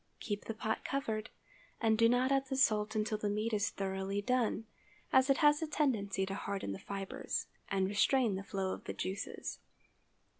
[0.19, 1.29] _Keep the pot covered,
[1.79, 4.65] and do not add the salt until the meat is thoroughly done,
[5.13, 8.93] as it has a tendency to harden the fibres, and restrain the flow of the
[8.93, 9.59] juices.